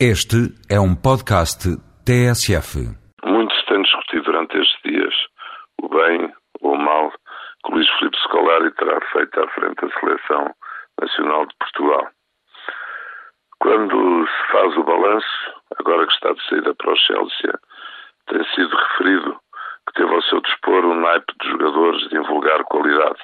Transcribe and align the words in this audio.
Este 0.00 0.50
é 0.68 0.80
um 0.80 0.96
podcast 0.96 1.70
TSF. 2.02 2.82
Muito 3.24 3.54
se 3.54 3.66
tem 3.66 3.80
discutido 3.80 4.24
durante 4.24 4.58
estes 4.58 4.82
dias 4.82 5.14
o 5.80 5.88
bem 5.88 6.34
ou 6.62 6.74
o 6.74 6.76
mal 6.76 7.12
que 7.64 7.72
Luís 7.72 7.88
Filipe 8.00 8.18
Scolari 8.24 8.72
terá 8.72 9.00
feito 9.12 9.40
à 9.40 9.48
frente 9.50 9.76
da 9.80 10.00
Seleção 10.00 10.52
Nacional 11.00 11.46
de 11.46 11.54
Portugal. 11.60 12.08
Quando 13.60 14.26
se 14.26 14.52
faz 14.52 14.76
o 14.76 14.82
balanço, 14.82 15.54
agora 15.78 16.08
que 16.08 16.12
está 16.12 16.32
de 16.32 16.48
saída 16.48 16.74
para 16.74 16.92
o 16.92 16.96
Chelsea, 16.96 17.54
tem 18.26 18.44
sido 18.52 18.76
referido 18.76 19.38
que 19.86 19.94
teve 19.94 20.12
ao 20.12 20.22
seu 20.22 20.40
dispor 20.40 20.84
um 20.84 21.00
naipe 21.02 21.32
de 21.40 21.50
jogadores 21.50 22.08
de 22.08 22.16
invulgar 22.16 22.64
qualidade. 22.64 23.20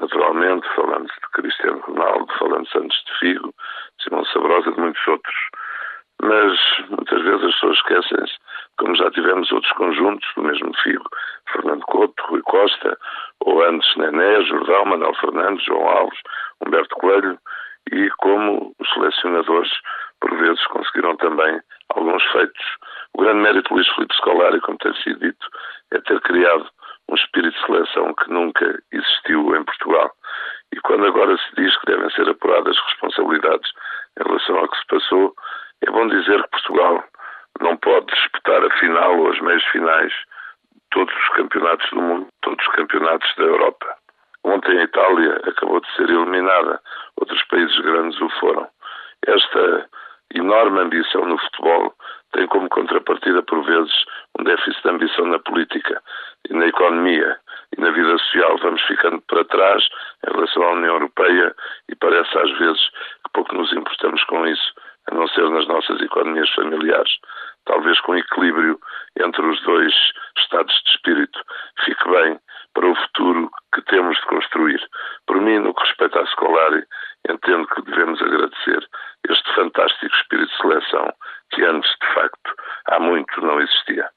Naturalmente, 0.00 0.68
falando-se 0.76 1.20
de 1.20 1.28
Cristiano 1.32 1.80
Ronaldo, 1.80 2.32
falando-se 2.38 2.78
antes 2.78 2.96
de 3.04 3.18
Figo, 3.18 3.52
Simão 4.00 4.24
Sabrosa 4.26 4.70
e 4.70 4.74
de 4.74 4.80
muitos 4.80 5.08
outros 5.08 5.34
mas 6.22 6.58
muitas 6.88 7.22
vezes 7.22 7.44
as 7.44 7.54
pessoas 7.54 7.76
esquecem-se, 7.76 8.34
como 8.78 8.94
já 8.96 9.10
tivemos 9.10 9.50
outros 9.52 9.72
conjuntos 9.72 10.28
do 10.36 10.42
mesmo 10.42 10.72
figo, 10.82 11.04
Fernando 11.52 11.82
Couto, 11.82 12.22
Rui 12.28 12.42
Costa, 12.42 12.98
ou 13.40 13.62
antes 13.62 13.96
Nené, 13.96 14.42
Jordão, 14.42 14.84
Manuel 14.86 15.14
Fernandes, 15.14 15.64
João 15.64 15.88
Alves, 15.88 16.18
Humberto 16.60 16.94
Coelho, 16.96 17.38
e 17.92 18.10
como 18.18 18.74
os 18.78 18.90
selecionadores, 18.92 19.70
por 20.20 20.36
vezes, 20.36 20.64
conseguiram 20.66 21.16
também 21.16 21.60
alguns 21.94 22.22
feitos. 22.32 22.64
O 23.14 23.22
grande 23.22 23.40
mérito 23.40 23.68
de 23.68 23.74
Luís 23.74 23.88
Filipe 23.94 24.14
Scolari, 24.14 24.60
como 24.60 24.78
tem 24.78 24.94
sido 25.02 25.18
dito, 25.20 25.46
é 25.92 26.00
ter 26.00 26.20
criado 26.20 26.68
um 27.08 27.14
espírito 27.14 27.58
de 27.58 27.66
seleção 27.66 28.14
que 28.14 28.30
nunca 28.30 28.82
existiu 28.92 29.56
em 29.56 29.64
Portugal. 29.64 30.10
E 30.72 30.80
quando 30.80 31.06
agora 31.06 31.36
se 31.36 31.56
diz 31.56 31.76
que 31.78 31.86
devem 31.86 32.10
ser 32.10 32.28
apuradas 32.28 32.78
responsabilidades 32.86 33.68
em 34.18 34.28
relação 34.28 34.58
ao 34.58 34.68
que 34.68 34.78
se 34.78 34.86
passou, 34.86 35.34
é 35.82 35.90
bom 35.90 36.06
dizer 36.20 36.42
que 36.42 36.50
Portugal 36.50 37.04
não 37.60 37.76
pode 37.76 38.06
disputar 38.06 38.64
a 38.64 38.78
final 38.78 39.18
ou 39.18 39.30
as 39.30 39.40
meias 39.40 39.64
finais 39.66 40.12
de 40.12 40.80
todos 40.90 41.14
os 41.14 41.28
campeonatos 41.36 41.90
do 41.90 42.00
mundo, 42.00 42.28
todos 42.42 42.66
os 42.66 42.74
campeonatos 42.74 43.34
da 43.36 43.44
Europa. 43.44 43.96
Ontem 44.44 44.78
a 44.78 44.84
Itália 44.84 45.40
acabou 45.44 45.80
de 45.80 45.94
ser 45.94 46.08
eliminada, 46.08 46.80
outros 47.16 47.42
países 47.44 47.78
grandes 47.80 48.20
o 48.20 48.28
foram. 48.40 48.68
Esta 49.26 49.88
enorme 50.34 50.80
ambição 50.80 51.26
no 51.26 51.38
futebol 51.38 51.94
tem 52.32 52.46
como 52.46 52.68
contrapartida, 52.68 53.42
por 53.42 53.62
vezes, 53.64 53.92
um 54.38 54.44
déficit 54.44 54.82
de 54.82 54.88
ambição 54.88 55.26
na 55.26 55.38
política 55.40 56.00
e 56.48 56.54
na 56.54 56.66
economia 56.66 57.36
e 57.76 57.80
na 57.80 57.90
vida 57.90 58.16
social. 58.18 58.56
Vamos 58.58 58.80
ficando 58.82 59.20
para 59.22 59.44
trás 59.44 59.86
em 60.26 60.32
relação 60.32 60.62
à 60.62 60.72
União 60.72 60.94
Europeia 60.94 61.54
e 61.88 61.94
parece 61.96 62.38
às 62.38 62.58
vezes 62.58 62.80
que 63.24 63.32
pouco 63.34 63.54
nos 63.54 63.72
importamos 63.72 64.22
com 64.24 64.46
isso 64.46 64.74
a 65.08 65.14
não 65.14 65.26
ser 65.28 65.48
nas 65.50 65.66
nossas 65.66 66.00
economias 66.00 66.50
familiares. 66.50 67.12
Talvez 67.66 68.00
com 68.00 68.16
equilíbrio 68.16 68.78
entre 69.18 69.44
os 69.46 69.60
dois 69.62 69.94
estados 70.38 70.74
de 70.84 70.90
espírito 70.90 71.38
fique 71.84 72.08
bem 72.10 72.38
para 72.74 72.86
o 72.86 72.94
futuro 72.94 73.50
que 73.74 73.82
temos 73.82 74.16
de 74.16 74.26
construir. 74.26 74.80
Por 75.26 75.40
mim, 75.40 75.58
no 75.58 75.74
que 75.74 75.82
respeita 75.86 76.20
à 76.20 76.26
Scolari, 76.26 76.84
entendo 77.28 77.66
que 77.68 77.82
devemos 77.82 78.20
agradecer 78.22 78.88
este 79.28 79.54
fantástico 79.54 80.14
espírito 80.16 80.50
de 80.50 80.56
seleção 80.58 81.12
que 81.50 81.64
antes, 81.64 81.90
de 82.00 82.14
facto, 82.14 82.54
há 82.86 83.00
muito 83.00 83.40
não 83.40 83.60
existia. 83.60 84.08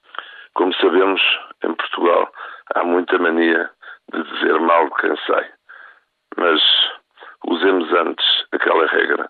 Como 0.54 0.74
sabemos, 0.76 1.22
em 1.64 1.74
Portugal 1.74 2.32
há 2.76 2.84
muita 2.84 3.18
mania 3.18 3.70
de 4.12 4.24
dizer 4.24 4.60
mal 4.60 4.86
de 4.90 4.96
quem 4.96 5.18
sai. 5.26 5.52
Mas 6.38 6.62
usemos 7.48 7.92
antes 7.94 8.26
aquela 8.52 8.86
regra 8.88 9.30